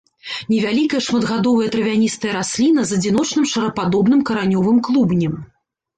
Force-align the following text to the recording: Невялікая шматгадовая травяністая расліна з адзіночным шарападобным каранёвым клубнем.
Невялікая 0.53 1.01
шматгадовая 1.07 1.67
травяністая 1.75 2.33
расліна 2.39 2.81
з 2.93 2.99
адзіночным 3.01 3.45
шарападобным 3.55 4.25
каранёвым 4.31 4.77
клубнем. 4.89 5.33